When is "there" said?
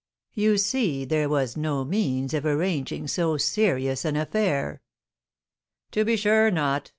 1.05-1.29